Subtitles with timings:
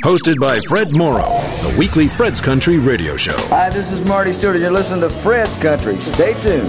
[0.00, 1.30] Hosted by Fred Morrow,
[1.62, 3.36] the weekly Fred's Country radio show.
[3.50, 5.96] Hi, this is Marty Stuart, and you're listening to Fred's Country.
[5.98, 6.68] Stay tuned.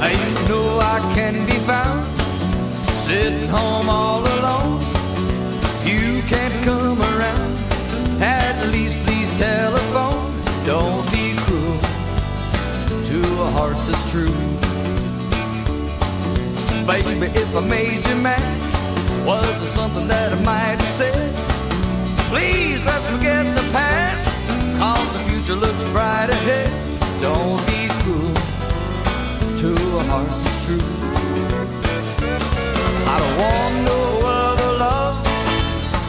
[0.00, 2.04] Hey, you know I can be found
[2.88, 4.80] sitting home all alone.
[5.84, 7.58] You can't come around.
[8.20, 10.32] At least please telephone.
[10.66, 11.78] Don't be cruel
[13.04, 14.34] to a heart that's true.
[16.86, 18.59] Baby, if I made you mad,
[19.30, 21.30] was there something that I might have said?
[22.30, 24.26] Please let's forget the past,
[24.80, 26.68] cause the future looks bright ahead.
[27.20, 28.34] Don't be cruel
[29.62, 30.86] to a heart that's true.
[33.12, 34.00] I don't want no
[34.42, 35.16] other love,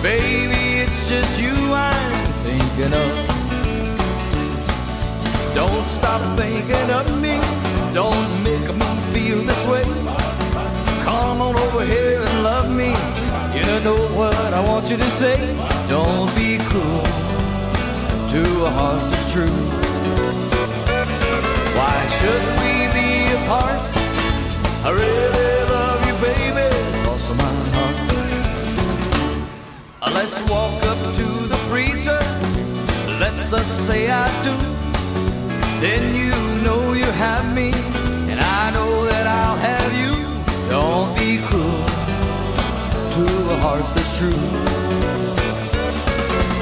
[0.01, 2.15] baby, it's just you I'm
[2.47, 3.13] thinking of.
[5.53, 7.35] Don't stop thinking of me,
[7.93, 9.85] don't make me feel this way.
[11.05, 12.30] Come on over here.
[13.71, 15.37] You know what I want you to say.
[15.87, 17.03] Don't be cruel
[18.33, 19.57] to a heart that's true.
[21.77, 23.09] Why should we be
[23.39, 23.87] apart?
[24.83, 26.67] I really love you, baby,
[27.03, 27.97] cross my heart.
[30.17, 32.21] Let's walk up to the preacher.
[33.23, 34.55] Let's us say I do.
[35.79, 37.71] Then you know you have me,
[38.31, 39.90] and I know that I'll have
[43.61, 44.43] heart that's true.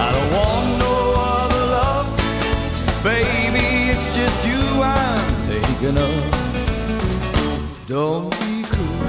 [0.06, 0.96] I don't want no
[1.32, 2.08] other love,
[3.04, 3.66] baby.
[3.92, 6.22] It's just you I'm thinking of.
[7.88, 9.08] Don't be cruel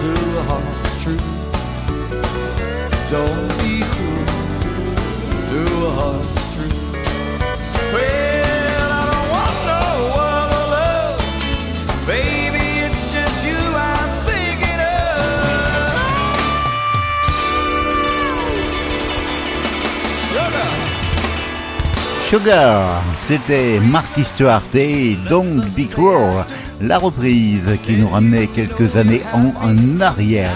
[0.00, 1.22] to a heart that's true.
[3.14, 4.26] Don't be cruel
[5.50, 6.45] to a heart
[23.26, 26.44] C'était Marty Stewart et Don't Be Cruel,
[26.82, 30.52] la reprise qui nous ramenait quelques années en, en arrière.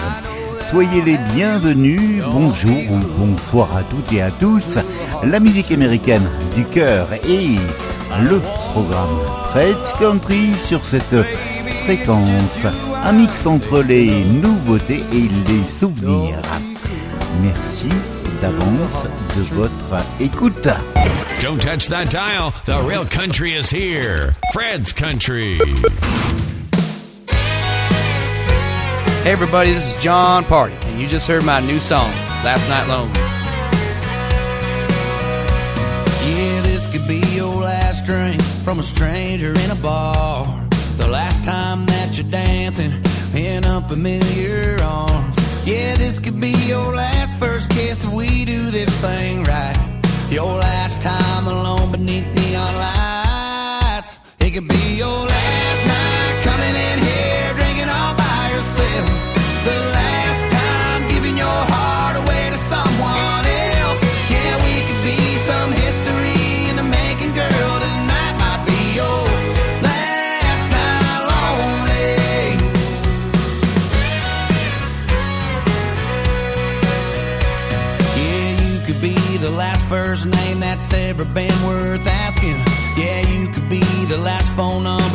[0.69, 4.77] Soyez les bienvenus, bonjour ou bonsoir à toutes et à tous.
[5.23, 7.55] La musique américaine du cœur et
[8.29, 9.17] le programme
[9.49, 11.25] Fred's Country sur cette
[11.83, 12.65] fréquence.
[13.03, 16.41] Un mix entre les nouveautés et les souvenirs.
[17.41, 17.89] Merci
[18.39, 20.67] d'avance de votre écoute.
[21.41, 22.51] Don't touch that dial.
[22.65, 24.35] The real country is here.
[24.53, 25.55] Fred's Country.
[29.23, 32.11] Hey everybody, this is Jon Pardi, and you just heard my new song,
[32.45, 33.19] Last Night Lonely.
[36.29, 40.45] Yeah, this could be your last drink from a stranger in a bar.
[40.97, 43.01] The last time that you're dancing
[43.33, 45.67] in unfamiliar arms.
[45.67, 49.80] Yeah, this could be your last first kiss if we do this thing right.
[50.31, 54.17] Your last time alone beneath neon lights.
[54.39, 55.30] It could be your
[79.91, 82.55] first name that's ever been worth asking.
[82.95, 85.10] Yeah, you could be the last phone number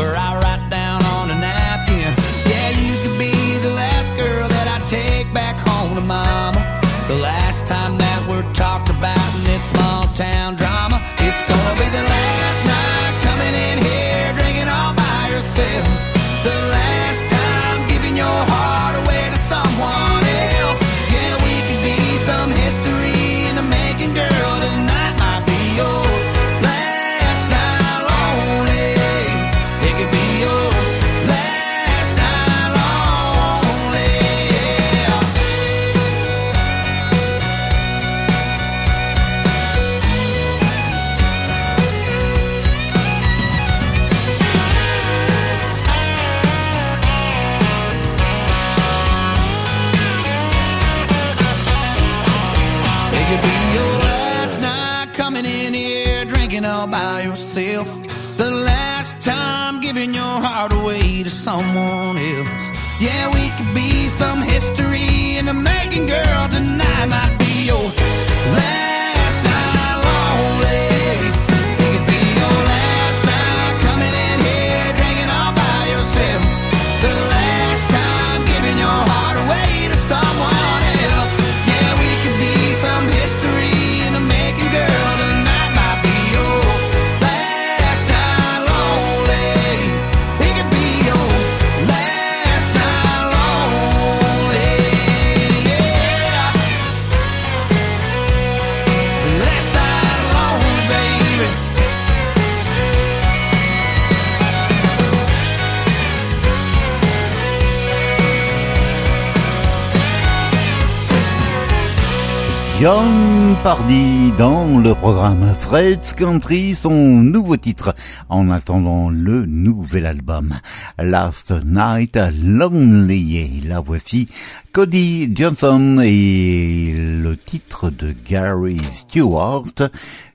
[112.78, 117.94] John Pardy dans le programme Fred's Country, son nouveau titre
[118.28, 120.54] en attendant le nouvel album
[120.98, 123.38] Last Night Lonely.
[123.38, 124.28] Et la voici
[124.72, 129.72] Cody Johnson et le titre de Gary Stewart,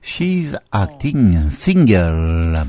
[0.02, 2.64] She's Acting Single.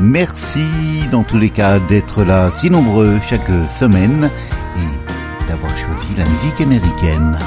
[0.00, 0.66] Merci
[1.12, 4.28] dans tous les cas d'être là si nombreux chaque semaine
[4.76, 7.38] et d'avoir choisi la musique américaine.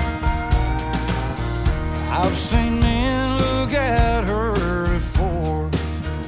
[2.19, 4.53] I've seen men look at her
[4.91, 5.69] before.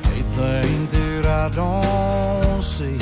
[0.04, 3.00] They think that I don't see.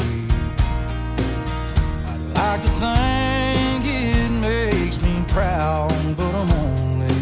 [2.07, 7.19] I like to think it makes me proud, but I'm only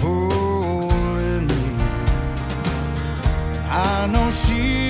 [0.00, 1.64] fooling me.
[3.68, 4.89] I know she'll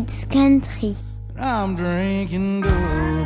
[0.00, 0.94] Country.
[1.38, 3.24] I'm drinking double.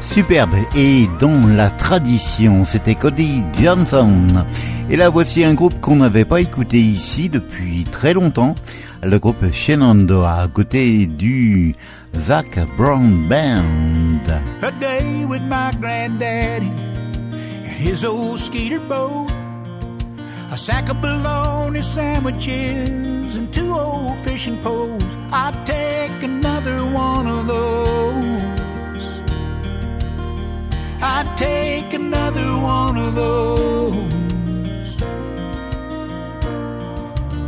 [0.00, 4.44] Superbe et dans la tradition, c'était Cody Johnson.
[4.90, 8.56] Et là voici un groupe qu'on n'avait pas écouté ici depuis très longtemps,
[9.04, 11.76] le groupe Shenandoah, à côté du
[12.16, 14.32] Zach Brown Band.
[14.62, 16.72] A day with my granddaddy
[17.30, 19.30] and his old skeeter boat.
[20.52, 25.02] A sack of bologna sandwiches and two old fishing poles.
[25.32, 29.06] I'd take another one of those.
[31.00, 33.96] I'd take another one of those.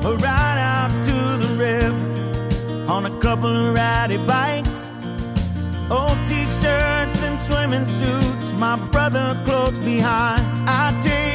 [0.02, 4.78] We'll ride out to the river on a couple of rowdy bikes.
[5.90, 10.42] Old t-shirts and swimming suits, my brother close behind.
[10.66, 11.33] I'd take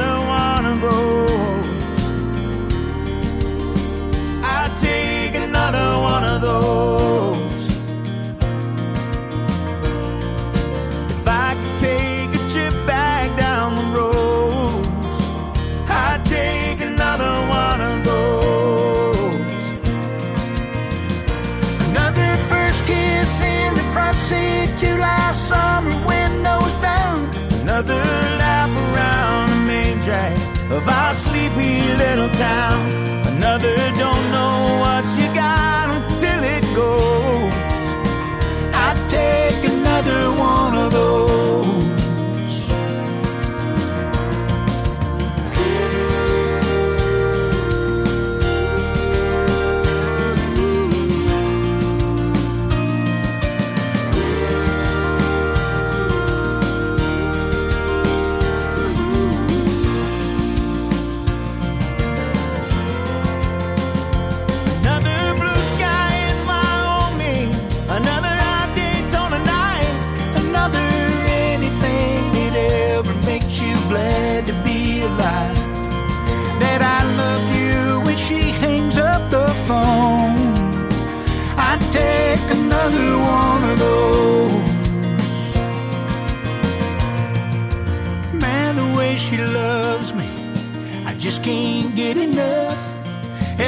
[0.00, 1.66] another one of those.
[4.44, 7.47] I take another one of those.
[30.86, 33.07] Our sleepy little town.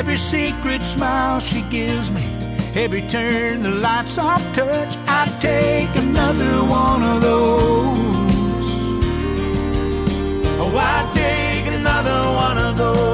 [0.01, 2.25] Every secret smile she gives me,
[2.75, 7.99] every turn the lights off touch, I'd take another one of those.
[10.59, 13.10] Oh, I take another one of those.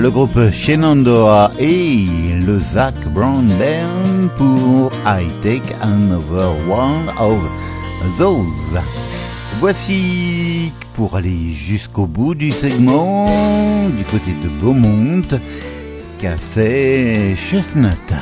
[0.00, 2.06] Le groupe Shenandoah et
[2.46, 3.52] le Zach Brown
[4.34, 7.38] pour I Take Another One of
[8.16, 8.80] Those.
[9.58, 13.28] Voici, pour aller jusqu'au bout du segment,
[13.90, 15.38] du côté de Beaumont,
[16.18, 18.14] Café Chestnut.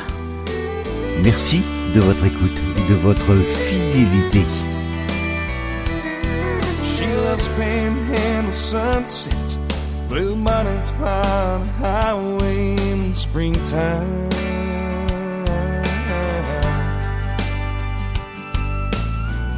[1.23, 1.61] Merci
[1.95, 4.43] de votre écoute et de votre fidélité.
[10.09, 14.27] Blue bonnets by the highway in springtime.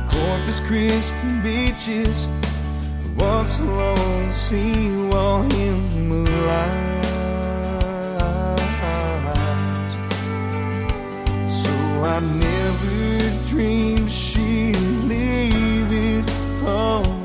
[0.10, 2.28] Corpus Christi beaches,
[3.16, 7.06] walks along the seawall in the moonlight.
[11.50, 11.72] So
[12.04, 14.76] I never dreamed she'd
[15.08, 16.30] leave it
[16.68, 17.21] all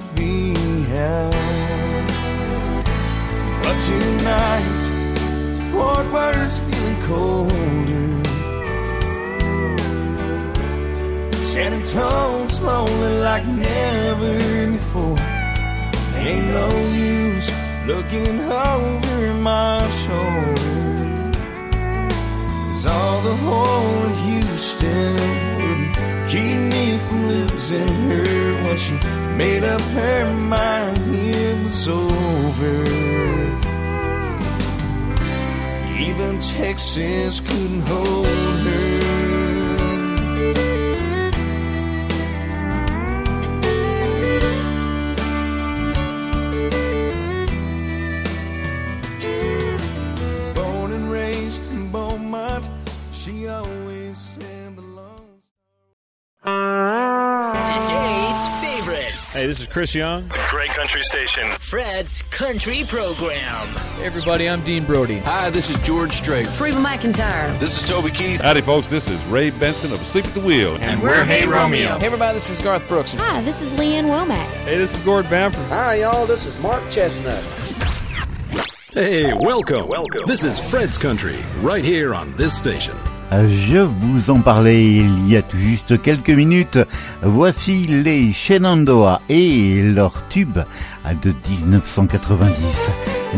[3.85, 7.56] tonight, Fort Worth's feeling colder.
[11.42, 15.18] San Antonio's lonely like never before.
[16.16, 17.50] Ain't no use
[17.87, 21.33] looking over my shoulder.
[22.68, 25.14] Cause all the whole in Houston
[25.56, 25.97] wouldn't
[26.28, 28.95] keep me from losing her when she
[29.37, 33.06] made up her mind it was over.
[35.99, 39.03] Even Texas couldn't hold her.
[50.55, 52.69] Born and raised in Beaumont,
[53.12, 54.83] she always said the
[57.67, 59.35] Today's favorites.
[59.35, 60.29] Hey, this is Chris Young.
[60.87, 61.59] It's country station.
[61.59, 63.66] Fred's Country Program.
[63.97, 65.19] Hey everybody, I'm Dean Brody.
[65.19, 66.47] Hi, this is George Strait.
[66.61, 67.59] Reba McEntire.
[67.59, 68.40] This is Toby Keith.
[68.40, 68.87] Howdy, folks.
[68.87, 70.76] This is Ray Benson of Sleep at the Wheel.
[70.76, 71.99] And we're Hey Romeo.
[71.99, 73.14] Hey everybody, this is Garth Brooks.
[73.14, 74.47] Hi, this is Lee Ann Womack.
[74.64, 75.66] Hey, this is Gord Bamford.
[75.71, 76.25] Hi, y'all.
[76.25, 77.43] This is Mark Chesnutt.
[78.95, 79.88] Hey, welcome.
[79.88, 80.26] Welcome.
[80.26, 82.97] This is Fred's Country, right here on this station.
[83.33, 86.78] Je vous en parlais il y a tout juste quelques minutes.
[87.23, 90.59] Voici les Shenandoah et leur tube
[91.23, 92.90] de 1990.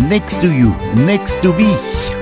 [0.09, 0.75] Next to you,
[1.07, 2.18] next to be.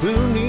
[0.00, 0.45] Who knew?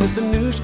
[0.00, 0.58] with the news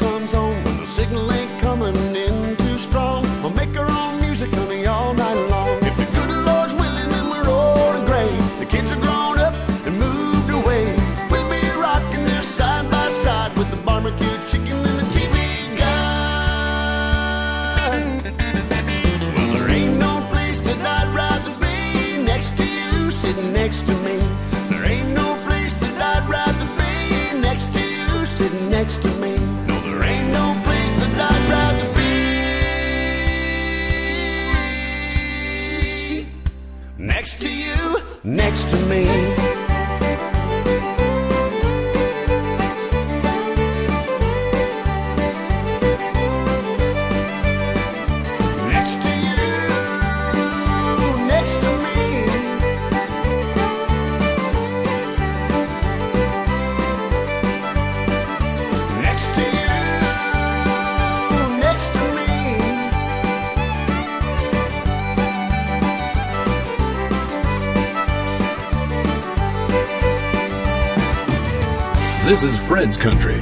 [72.26, 73.40] This is Fred's Country.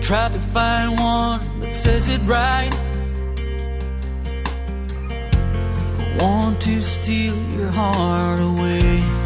[0.00, 2.74] tried to find one that says it right.
[5.98, 9.19] I want to steal your heart away.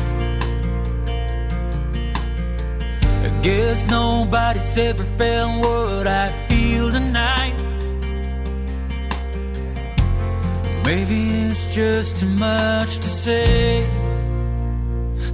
[3.45, 7.55] Guess nobody's ever felt what I feel tonight.
[10.87, 13.87] Maybe it's just too much to say.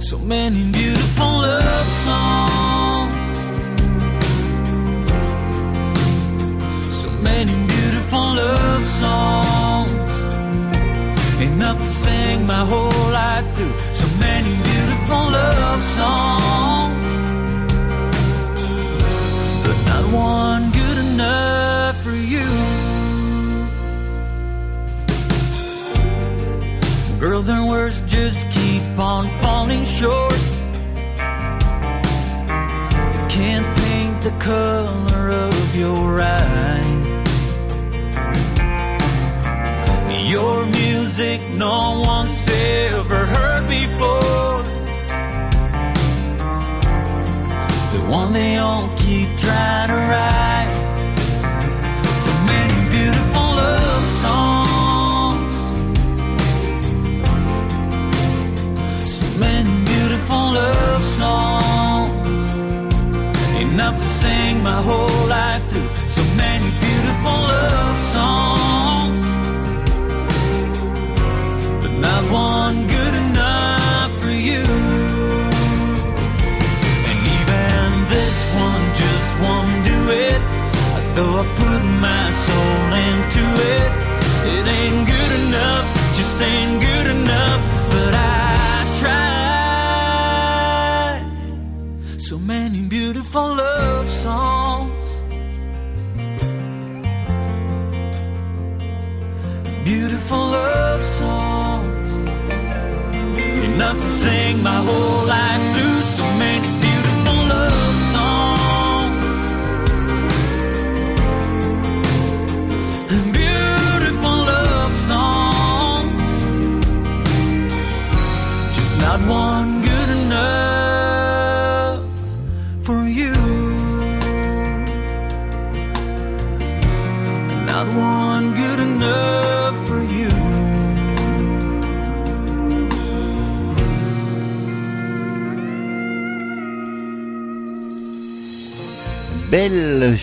[0.01, 3.37] So many beautiful love songs.
[7.01, 9.89] So many beautiful love songs.
[11.41, 13.77] Enough to sing my whole life through.
[13.93, 17.10] So many beautiful love songs
[19.91, 22.49] not one good enough for you.
[27.19, 30.41] Girl, their words just keep on falling short.
[33.15, 37.05] You can't paint the color of your eyes.
[40.35, 44.63] Your music no one's ever heard before.
[47.93, 50.60] The one they all keep trying to ride.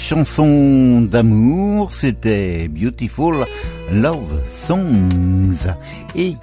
[0.09, 3.45] Chanson d'amour, c'était Beautiful
[3.93, 5.69] Love Songs
[6.17, 6.35] et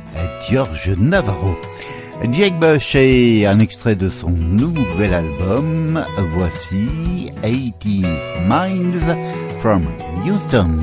[0.48, 1.56] George Navarro.
[2.32, 8.08] Jake Bush et un extrait de son nouvel album, voici 80
[8.48, 9.18] Miles
[9.62, 9.82] from
[10.24, 10.78] Houston.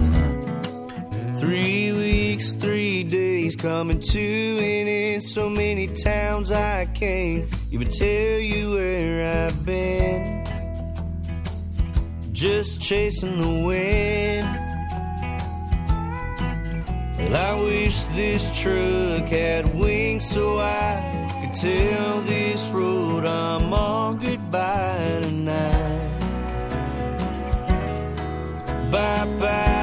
[1.39, 8.41] Three weeks, three days, coming to and in so many towns I can't even tell
[8.41, 10.42] you where I've been.
[12.43, 14.45] Just chasing the wind.
[17.17, 24.19] Well, I wish this truck had wings so I could tell this road I'm on
[24.19, 26.19] goodbye tonight.
[28.91, 29.82] Bye bye.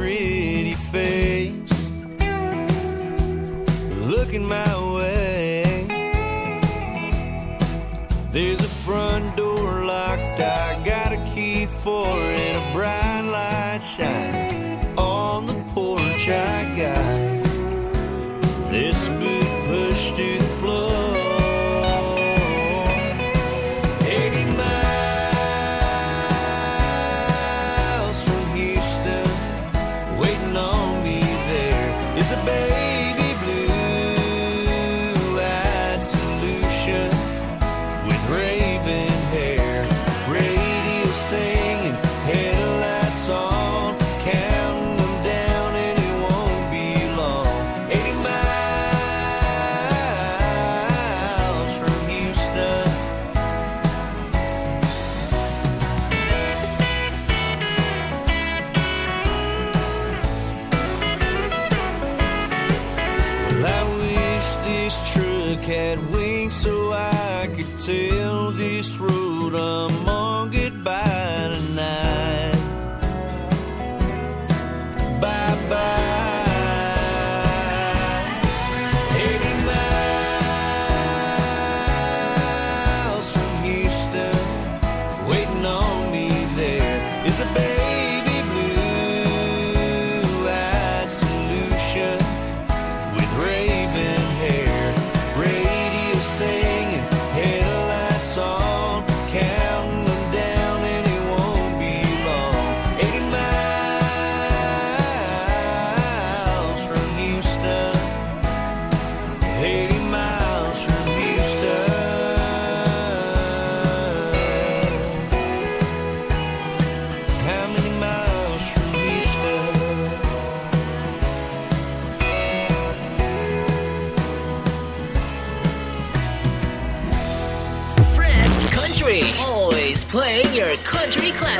[0.00, 1.39] Pretty face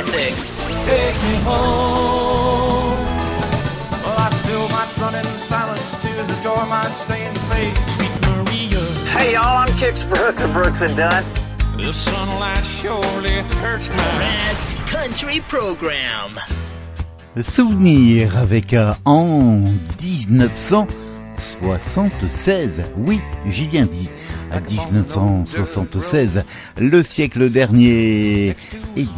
[0.01, 0.65] classics.
[0.87, 2.97] Take me home.
[4.03, 7.95] Well, I still might run in silence too, as the door might stay in place.
[7.95, 8.81] Sweet Maria.
[9.13, 11.25] Hey y'all, I'm Kix Brooks of Brooks and Dunn.
[11.77, 16.39] The sunlight surely hurts my Fred's Country Program.
[17.43, 19.63] Souvenir avec un en
[21.63, 22.83] 1976.
[22.97, 24.09] Oui, j'y bien dit.
[24.51, 26.45] À 1976,
[26.79, 28.57] le siècle dernier.
[28.97, 29.11] Eddie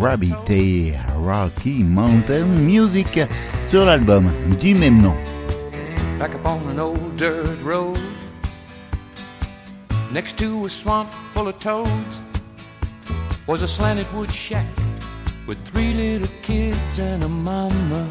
[0.00, 3.20] Rabbit et Rocky Mountain Music
[3.68, 4.30] sur l'album
[4.60, 5.14] du même nom.
[6.22, 7.98] back up on an old dirt road
[10.12, 12.20] next to a swamp full of toads
[13.48, 14.64] was a slanted wood shack
[15.48, 18.08] with three little kids and a mama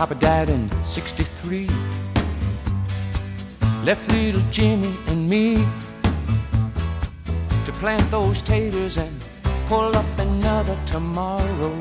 [0.00, 1.68] papa died in 63
[3.84, 5.56] left little jimmy and me
[7.66, 9.14] to plant those taters and
[9.66, 11.74] pull up another tomorrow.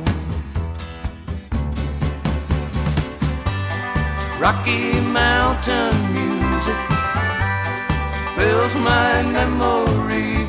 [4.38, 6.80] Rocky Mountain music
[8.36, 10.46] fills my memory.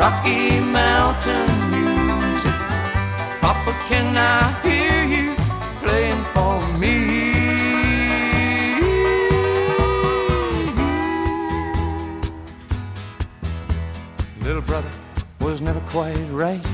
[0.00, 1.59] Rocky Mountain
[3.52, 5.34] Papa, can I hear you
[5.82, 6.94] playing for me?
[14.44, 14.88] Little brother
[15.40, 16.64] was never quite right.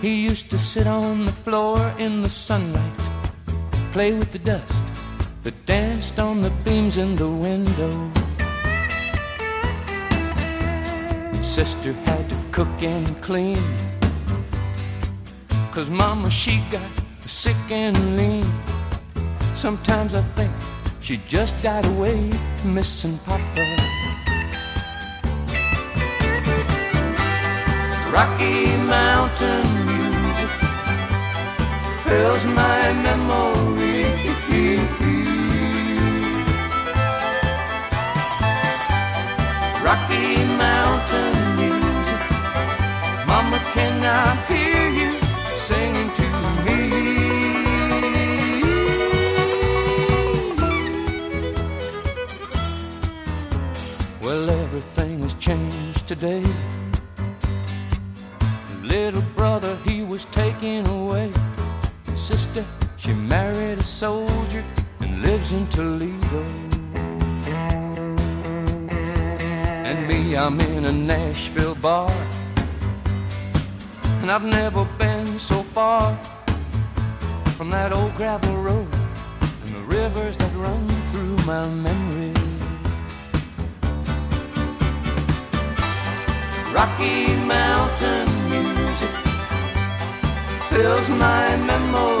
[0.00, 2.98] He used to sit on the floor in the sunlight,
[3.90, 4.84] play with the dust
[5.42, 7.90] that danced on the beams in the window.
[11.42, 13.64] Sister had to cook and clean,
[15.80, 16.90] cause mama she got
[17.20, 18.46] sick and lean.
[19.54, 20.52] Sometimes I think
[21.00, 22.18] she just died away,
[22.66, 23.64] missing Papa.
[28.12, 30.52] Rocky Mountain music
[32.04, 34.04] fills my memory.
[39.86, 40.28] Rocky
[40.64, 42.20] Mountain music,
[43.26, 44.59] Mama, can I hear
[58.82, 61.32] Little brother, he was taken away.
[62.14, 62.62] Sister,
[62.98, 64.62] she married a soldier
[65.00, 66.44] and lives in Toledo.
[69.86, 72.12] And me, I'm in a Nashville bar.
[74.20, 76.14] And I've never been so far
[77.56, 78.92] from that old gravel road
[79.62, 82.39] and the rivers that run through my memory.
[86.72, 89.10] Rocky Mountain music
[90.70, 92.20] fills my memory.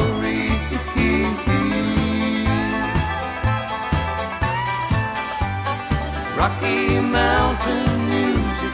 [6.40, 8.72] Rocky Mountain music,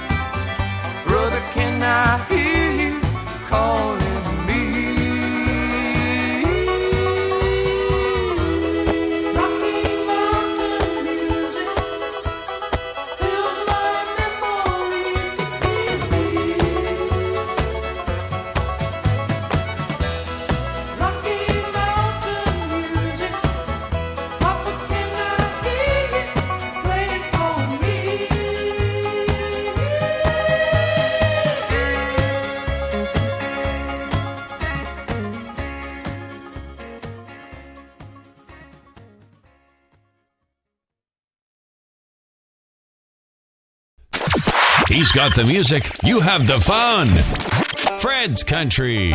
[1.04, 2.45] brother, can I hear
[44.88, 45.90] He's got the music.
[46.04, 47.08] You have the fun.
[47.98, 49.10] Fred's Country.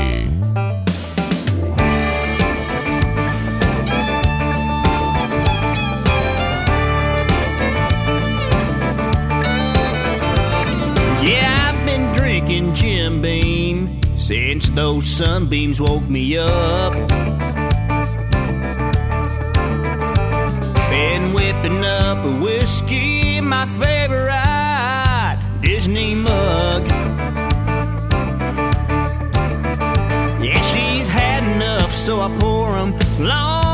[11.23, 16.93] Yeah, I've been drinking Jim Beam since those sunbeams woke me up.
[20.89, 24.40] Been whipping up a whiskey, my favorite
[25.81, 26.87] Disney mug.
[30.39, 33.70] Yeah, she's had enough, so I pour 'em long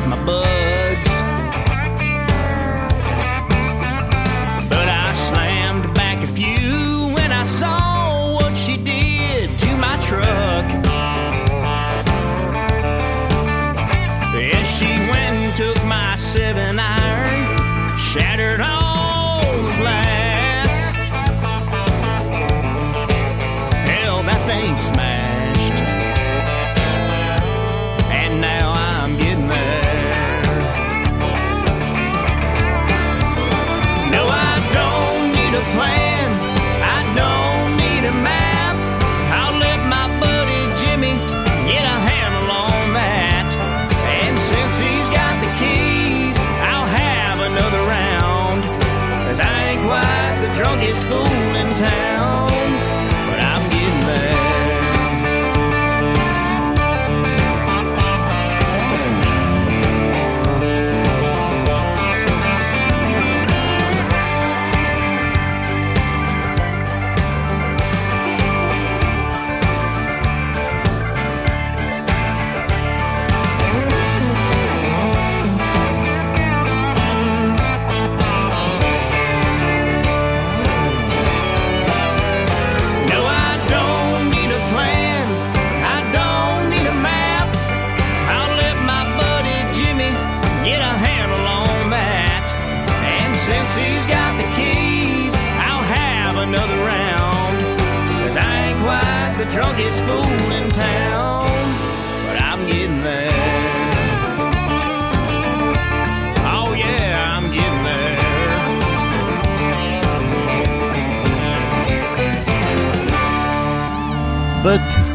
[0.00, 1.08] with my buds.
[4.68, 10.66] But I slammed back a few when I saw what she did to my truck.
[14.34, 20.90] Yeah, she went and took my seven iron, shattered all the glass.
[23.88, 25.09] Hell, that thing smashed.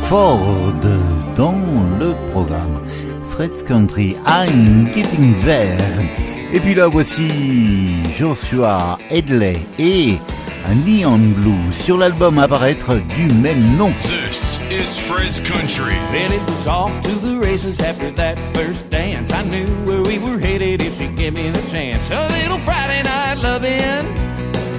[0.08, 0.74] Ford
[1.36, 1.58] dans
[2.00, 2.80] le programme
[3.28, 5.80] Fred's Country I'm Getting There.
[6.54, 10.18] Et puis là voici Joshua Hedley et
[10.68, 13.91] un Neon Blue sur l'album à paraître du même nom.
[14.02, 15.96] This is Fred's Country.
[16.12, 19.32] Billy was off to the races after that first dance.
[19.34, 22.12] I knew where we were headed if she'd give me the chance.
[22.12, 24.06] A little Friday night loving,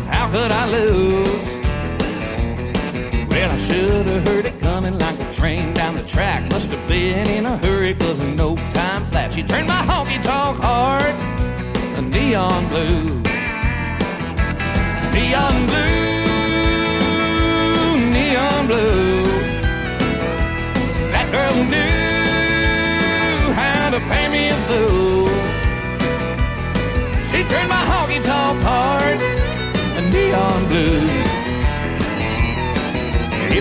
[0.09, 1.65] how could I lose?
[3.37, 6.51] Well, I should have heard it coming like a train down the track.
[6.51, 9.31] Must have been in a hurry, cause in no time flat.
[9.31, 11.14] She turned my honky tonk heart
[11.99, 13.20] a neon blue.
[15.12, 16.96] Neon blue,
[18.16, 19.25] neon blue.
[21.12, 25.29] That girl knew how to pay me a fool.
[27.31, 29.20] She turned my honky tonk heart
[29.99, 31.26] a neon blue.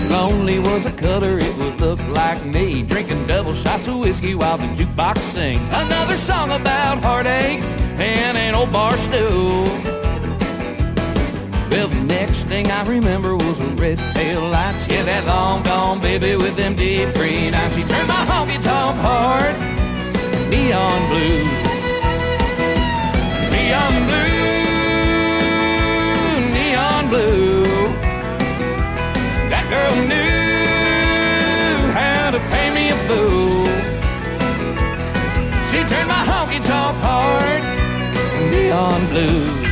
[0.06, 4.36] If only was a color, it would look like me drinking double shots of whiskey
[4.36, 7.60] while the jukebox sings another song about heartache
[7.98, 9.64] and an old bar stool.
[11.72, 14.86] Well, the next thing I remember was the red tail lights.
[14.86, 17.74] Yeah, that long gone baby with them deep green eyes.
[17.74, 19.56] She turned my honky tonk heart
[20.48, 21.42] neon blue.
[23.50, 24.36] Neon blue,
[26.54, 27.45] neon blue.
[29.96, 33.66] Girl knew how to pay me a fool.
[35.68, 37.62] She turned my honky tonk heart
[38.50, 39.65] neon blue.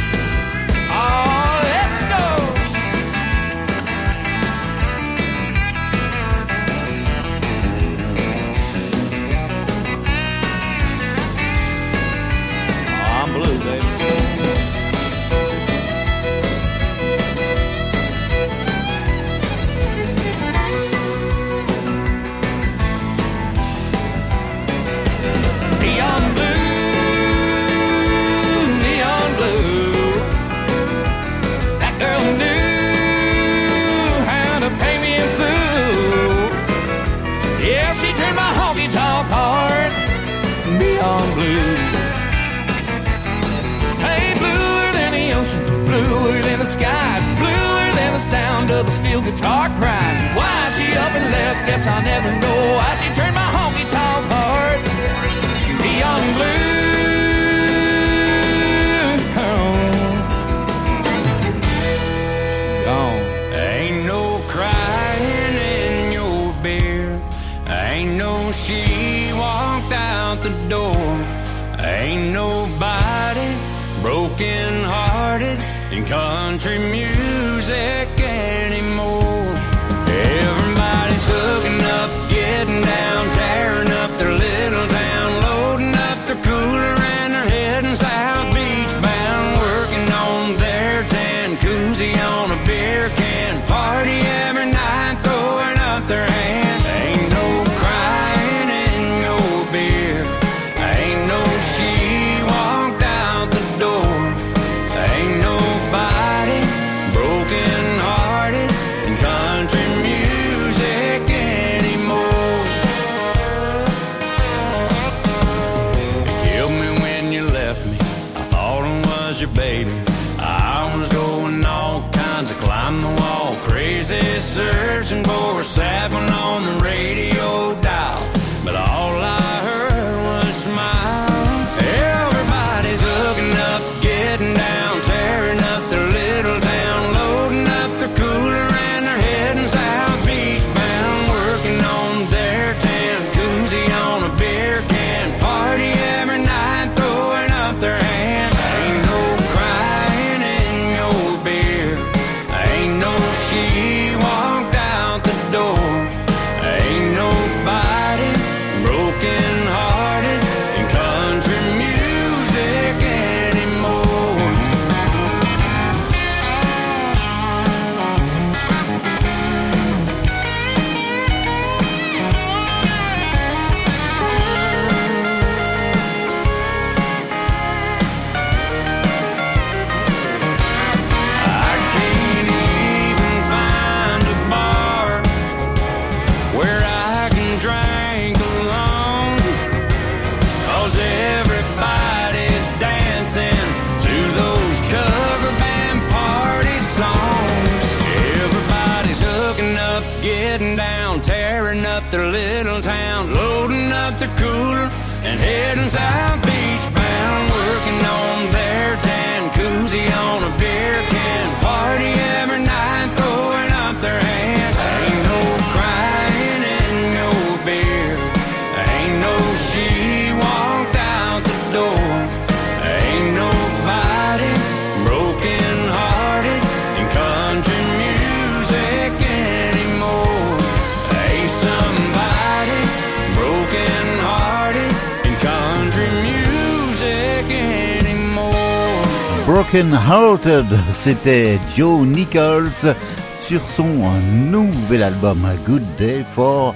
[239.46, 240.64] Broken Hearted,
[240.94, 242.94] c'était Joe Nichols
[243.38, 243.84] sur son
[244.32, 246.74] nouvel album Good Day for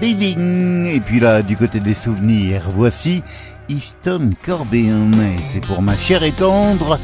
[0.00, 0.86] Living.
[0.86, 3.24] Et puis là, du côté des souvenirs, voici
[3.68, 5.10] Easton Corbin.
[5.14, 6.98] Et c'est pour ma chère et tendre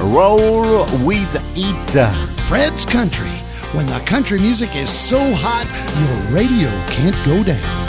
[0.00, 1.98] Roll With It.
[2.46, 3.30] Fred's Country.
[3.74, 5.66] When the country music is so hot,
[6.00, 7.85] your radio can't go down.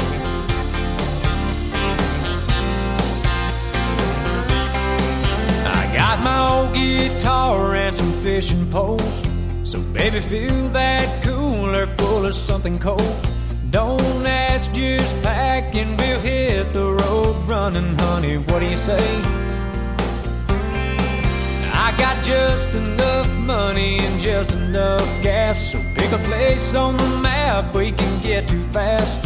[6.17, 9.23] Got my old guitar and some fishing poles.
[9.63, 13.27] So baby, fill that cooler full of something cold.
[13.69, 18.37] Don't ask, just pack and we'll hit the road running, honey.
[18.37, 18.97] What do you say?
[21.73, 25.71] I got just enough money and just enough gas.
[25.71, 29.25] So pick a place on the map we can get to fast.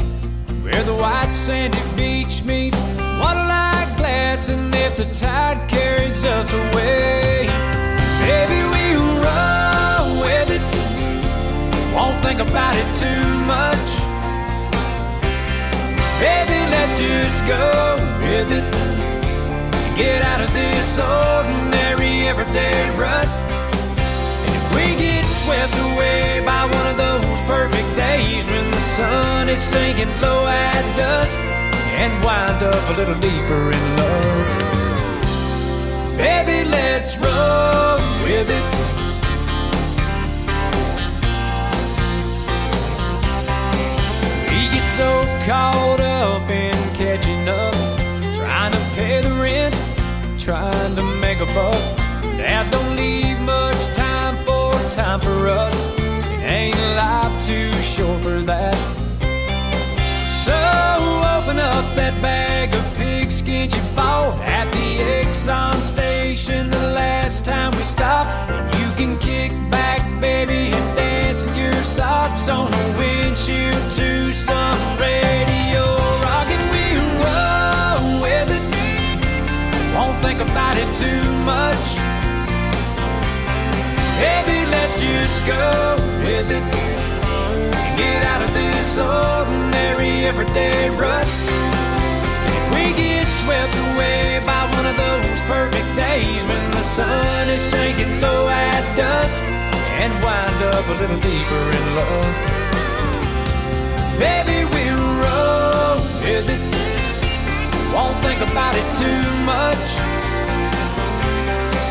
[0.64, 2.80] Where the white sandy beach meets
[3.20, 7.46] water like glass, and if the tide carries us away,
[8.26, 10.64] baby, we'll roll with it.
[11.94, 13.26] Won't think about it too
[13.56, 13.88] much.
[16.26, 17.68] Baby, let's just go
[18.26, 18.68] with it.
[20.02, 23.30] Get out of this ordinary everyday rut.
[24.46, 29.50] And if we get swept away by one of those perfect days when the sun
[29.50, 31.51] is sinking low at dusk
[32.00, 34.48] and wind up a little deeper in love.
[36.18, 38.66] Baby, let's roll with it.
[44.50, 45.10] We get so
[45.46, 47.76] caught up in catching up,
[48.36, 49.76] trying to pay the rent,
[50.40, 51.82] trying to make a buck.
[52.38, 55.76] That don't leave much time for time for us.
[56.00, 58.21] It ain't life too short
[61.82, 67.84] up that bag of pigskin you bought at the Exxon station the last time we
[67.84, 68.52] stopped.
[68.52, 74.34] And you can kick back, baby, and dance in your socks on the windshield to
[74.34, 75.84] some radio.
[76.26, 76.86] Rockin' we
[77.26, 78.66] roll with it.
[79.96, 81.86] Won't think about it too much.
[84.26, 85.66] Baby, let's just go
[86.26, 86.66] with it.
[87.98, 91.71] Get out of this ordinary everyday rut.
[92.82, 98.20] We get swept away by one of those perfect days when the sun is sinking
[98.22, 99.38] low at dusk
[100.02, 102.36] and wind up a little deeper in love.
[104.18, 106.64] Baby, we'll roll with it.
[107.94, 109.88] Won't think about it too much.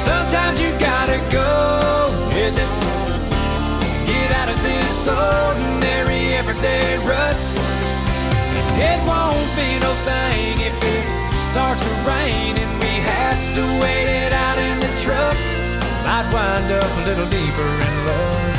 [0.03, 2.72] Sometimes you gotta go with it.
[4.11, 7.49] Get out of this ordinary everyday rut.
[8.80, 11.04] It won't be no thing if it
[11.50, 15.36] starts to rain and we have to wait it out in the truck.
[16.04, 18.56] Might wind up a little deeper in love.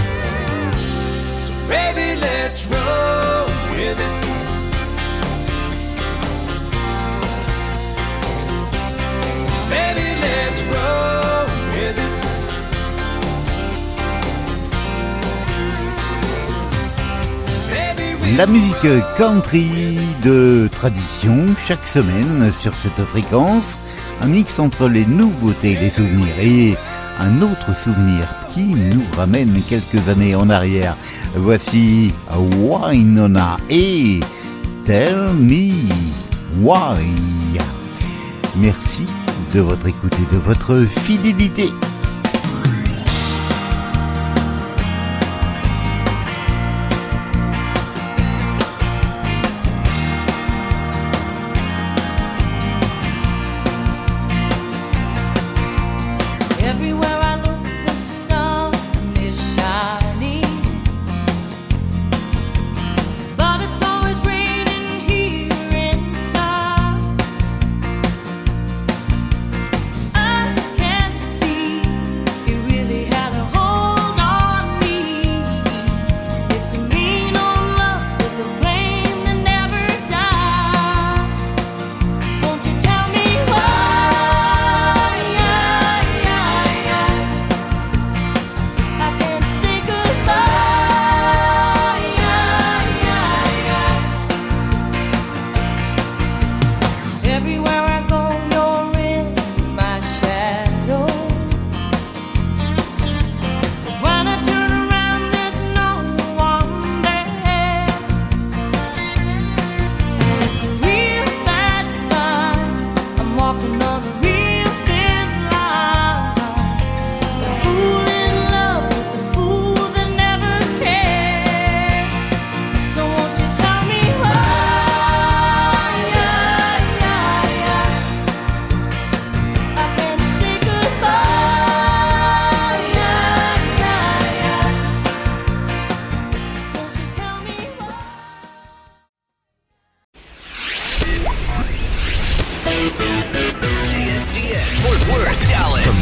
[1.45, 4.15] So baby, let's roll with it.
[9.69, 11.10] Baby, let's roll
[18.37, 18.75] La musique
[19.17, 23.77] country de tradition chaque semaine sur cette fréquence,
[24.21, 26.75] un mix entre les nouveautés et les souvenirs et
[27.19, 30.95] un autre souvenir qui nous ramène quelques années en arrière.
[31.35, 34.21] Voici Wynonna et
[34.85, 35.73] Tell Me
[36.61, 37.59] Why.
[38.55, 39.05] Merci
[39.53, 41.69] de votre écoute et de votre fidélité.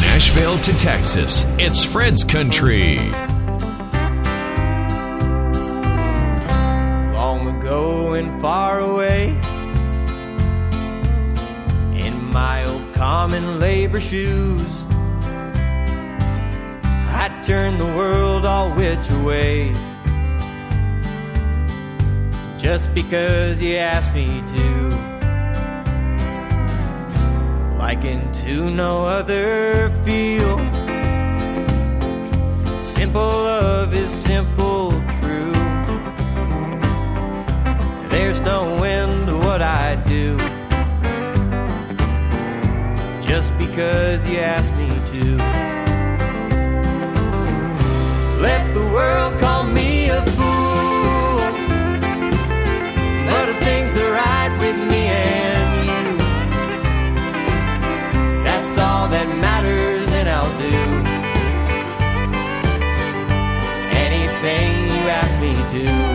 [0.01, 2.99] Nashville to Texas, it's Fred's Country.
[7.39, 9.27] long ago and far away.
[12.05, 14.65] In my old common labor shoes,
[17.21, 19.77] I turned the world all which ways.
[22.57, 25.18] Just because you asked me to.
[27.91, 30.61] Like into no other field.
[32.79, 35.53] Simple love is simple true.
[38.11, 40.37] There's no end to what I do.
[43.27, 45.37] Just because you asked me to.
[48.39, 49.88] Let the world call me
[60.71, 60.83] do
[64.05, 65.83] anything you ask me to.
[65.87, 66.08] Knowing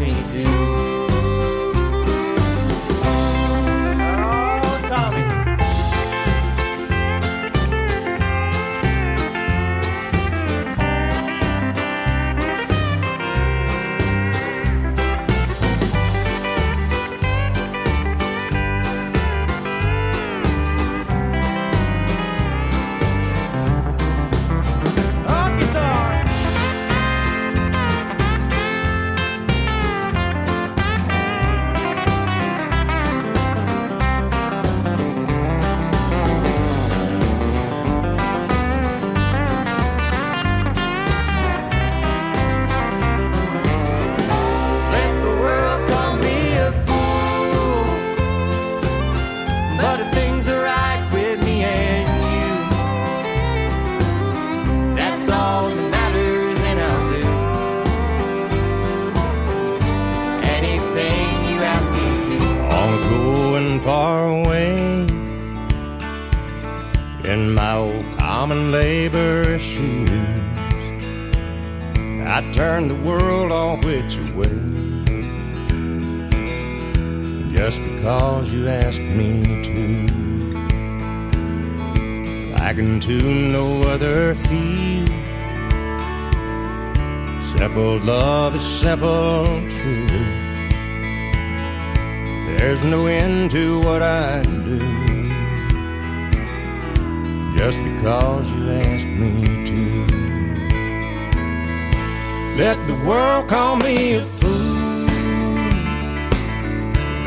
[0.00, 0.67] me to.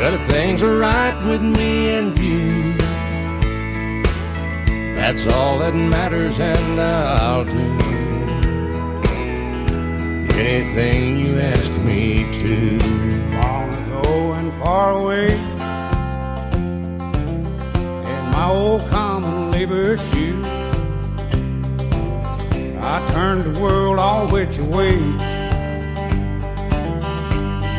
[0.01, 2.73] But if things are right with me and you,
[4.95, 7.51] that's all that matters, and I'll do
[10.39, 12.79] anything you ask me to.
[13.43, 15.33] long ago and far away
[18.09, 20.45] in my old common labor shoes.
[22.81, 24.97] I turned the world all which way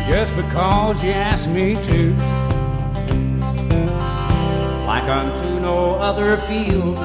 [0.07, 2.15] just because you asked me to.
[4.87, 6.99] Like unto no other field.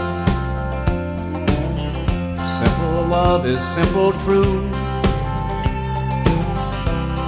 [2.60, 4.70] Simple love is simple true.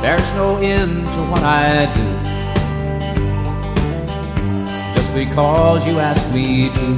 [0.01, 2.09] There's no end to what I do.
[4.95, 6.89] Just because you asked me to.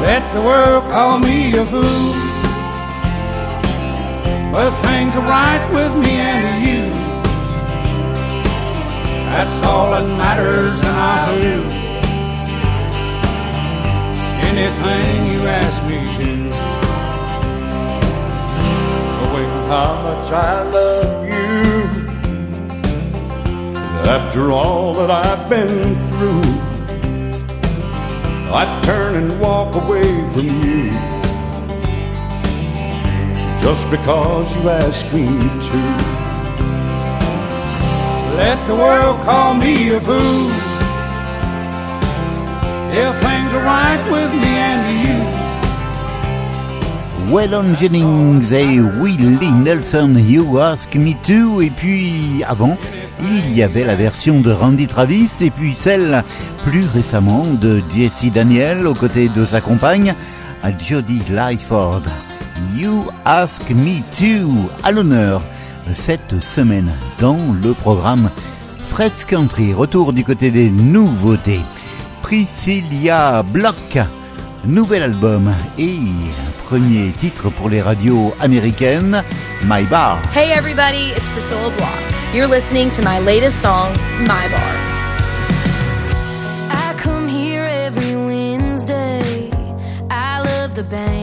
[0.00, 2.27] Let the world call me a fool.
[4.60, 6.92] If things are right with me and you,
[9.30, 11.62] that's all that matters, and I'll do
[14.50, 16.68] anything you ask me to.
[19.20, 21.84] knowing how much I love you.
[24.10, 26.42] After all that I've been through,
[28.52, 31.07] I turn and walk away from you
[33.62, 35.26] just because you ask me
[35.66, 35.78] to.
[38.36, 40.50] Let the world call me a fool.
[42.90, 45.48] If things are right with me and you.
[47.32, 52.78] Waylon Jennings et Willie Nelson, You Ask Me To, et puis avant,
[53.20, 56.24] il y avait la version de Randy Travis, et puis celle
[56.64, 60.14] plus récemment de Jesse Daniel aux côtés de sa compagne,
[60.78, 62.04] Jodie Lyford.
[62.74, 65.42] You Ask Me To, à l'honneur
[65.94, 68.30] cette semaine dans le programme
[68.86, 69.72] Fred's Country.
[69.72, 71.60] Retour du côté des nouveautés.
[72.22, 73.98] Priscilla Block,
[74.64, 75.98] nouvel album et
[76.66, 79.22] premier titre pour les radios américaines,
[79.64, 80.18] My Bar.
[80.34, 81.88] Hey everybody, it's Priscilla Block.
[82.34, 84.74] You're listening to my latest song, My Bar.
[86.70, 89.50] I come here every Wednesday.
[90.10, 91.17] I love the band.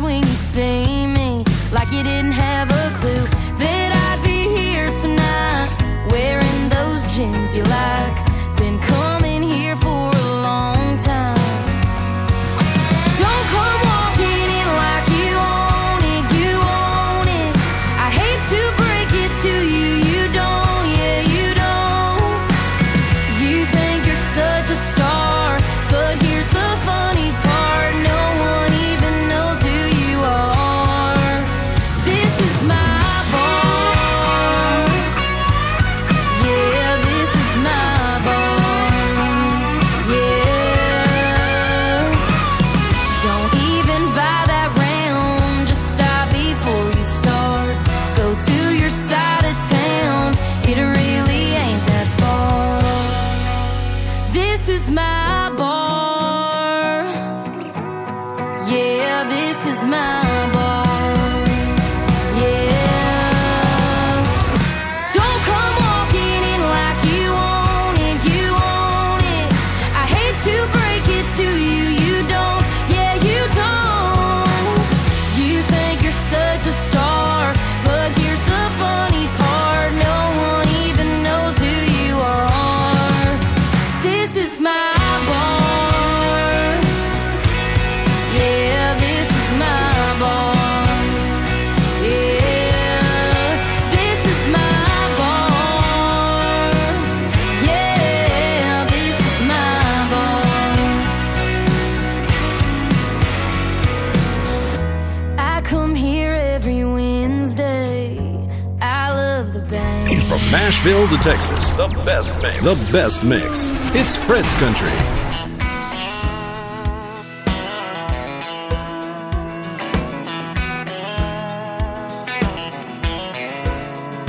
[0.00, 1.44] When you see me.
[1.72, 3.24] Like you didn't have a clue
[3.58, 6.08] that I'd be here tonight.
[6.10, 8.27] Wearing those jeans you like.
[110.78, 112.62] Nashville to Texas, the best mix.
[112.62, 113.70] The best mix.
[113.96, 114.92] It's Fred's Country.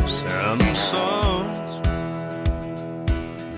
[0.07, 1.87] Some songs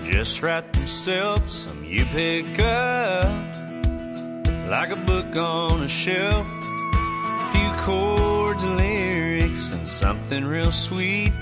[0.04, 3.32] just write themselves, some you pick up
[4.68, 6.46] like a book on a shelf.
[6.46, 11.32] A few chords and lyrics and something real sweet.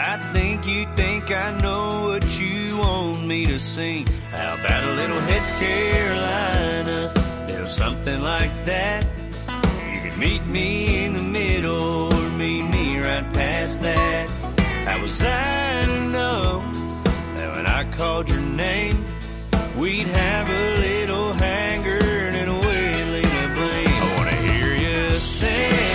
[0.00, 4.06] I think you think I know what you want me to sing.
[4.30, 7.12] How about a little Hits Carolina?
[7.48, 9.04] Little something like that.
[9.92, 14.28] You can meet me in the middle or meet me right past that.
[14.86, 16.60] How was I to know
[17.34, 19.04] that when I called your name,
[19.76, 21.98] we'd have a little hanger
[22.38, 24.02] and a wailing to blame?
[24.04, 25.87] I wanna hear you sing,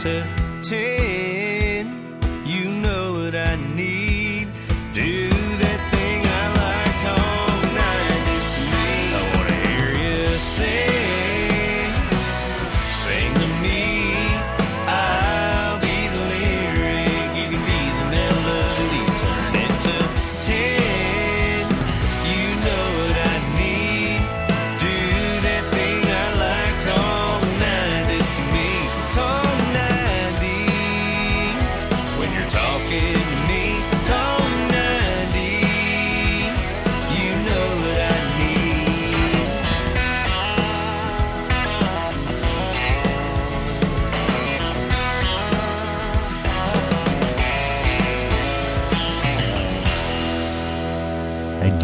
[0.00, 0.39] to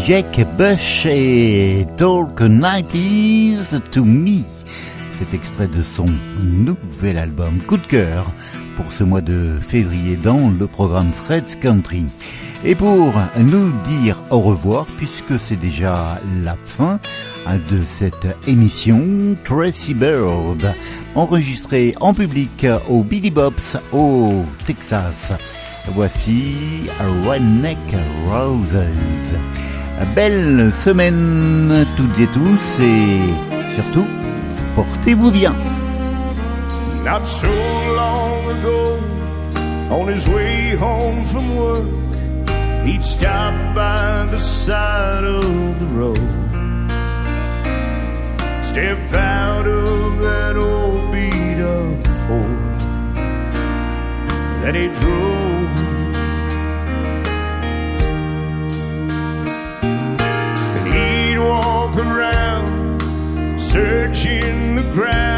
[0.06, 4.44] Jack Bush et Talk 90s to Me.
[5.18, 6.06] Cet extrait de son
[6.40, 8.30] nouvel album Coup de cœur
[8.76, 12.04] pour ce mois de février dans le programme Fred's Country.
[12.64, 17.00] Et pour nous dire au revoir, puisque c'est déjà la fin
[17.48, 20.72] de cette émission, Tracy Bird,
[21.16, 25.32] enregistrée en public au Billy Bob's au Texas.
[25.88, 26.84] Voici
[27.26, 27.96] Redneck
[28.26, 28.76] Roses.
[30.14, 33.20] Belle semaine toutes et tous et
[33.74, 34.06] surtout,
[34.74, 35.54] portez-vous bien.
[37.04, 37.48] Not so
[37.94, 38.98] long ago,
[39.90, 41.84] on his way home from work,
[42.86, 46.18] he'd stop by the side of the road.
[48.62, 52.80] Step out of that old beat up Ford
[54.62, 55.45] that he drove.
[63.76, 65.35] Searching the ground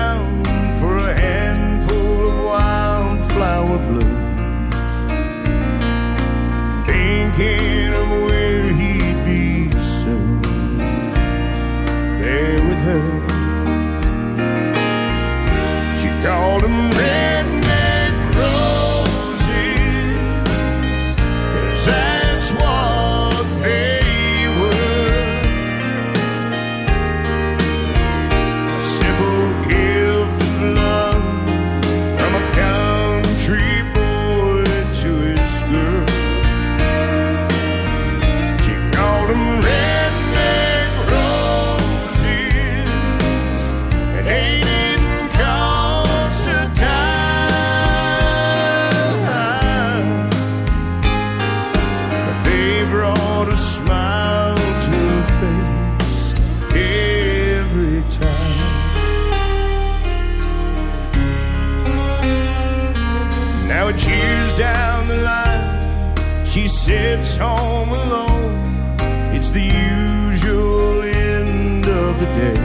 [67.39, 68.97] home alone.
[69.35, 72.59] It's the usual end of the day.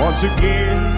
[0.00, 0.91] Once again,